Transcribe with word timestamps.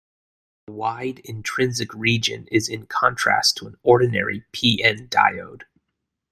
The 0.65 0.71
wide 0.73 1.19
intrinsic 1.25 1.93
region 1.93 2.47
is 2.51 2.67
in 2.67 2.87
contrast 2.87 3.55
to 3.57 3.67
an 3.67 3.75
ordinary 3.83 4.43
p-n 4.51 5.07
diode. 5.09 5.65